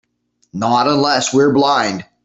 [0.51, 2.05] Not unless we're blind.